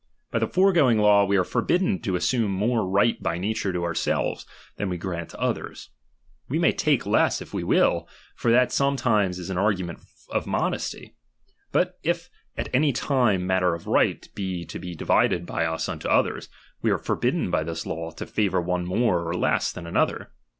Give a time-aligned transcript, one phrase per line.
[0.31, 4.47] By the foregoing law we are forbidden to assume more right by nature to ourselves,
[4.77, 5.91] than we grant to others.
[6.49, 9.99] We may take less if we will; for that some times is an argument
[10.31, 11.13] of modesty.
[11.71, 16.07] But if at any time matter of right be to be divided by us unto
[16.07, 16.49] others,
[16.81, 20.31] we are forbidden by this law to favour one more oi" less than another.